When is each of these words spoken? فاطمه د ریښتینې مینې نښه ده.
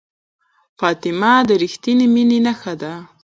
فاطمه 0.79 1.33
د 1.47 1.49
ریښتینې 1.61 2.07
مینې 2.13 2.39
نښه 2.45 2.73
ده. 2.81 2.93